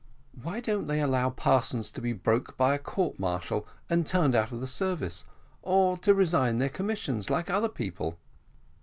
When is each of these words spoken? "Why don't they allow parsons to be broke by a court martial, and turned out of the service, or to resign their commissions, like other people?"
"Why 0.41 0.61
don't 0.61 0.85
they 0.85 0.99
allow 0.99 1.29
parsons 1.29 1.91
to 1.91 2.01
be 2.01 2.11
broke 2.11 2.57
by 2.57 2.73
a 2.73 2.79
court 2.79 3.19
martial, 3.19 3.67
and 3.87 4.03
turned 4.03 4.33
out 4.33 4.51
of 4.51 4.59
the 4.59 4.65
service, 4.65 5.25
or 5.61 5.95
to 5.99 6.15
resign 6.15 6.57
their 6.57 6.69
commissions, 6.69 7.29
like 7.29 7.51
other 7.51 7.69
people?" 7.69 8.17